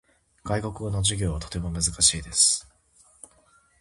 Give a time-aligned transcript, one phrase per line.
[0.45, 2.67] 外国語の授業はとても難しいです。